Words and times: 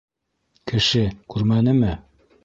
Кеше... 0.71 1.03
күрмәнеме... 1.33 1.91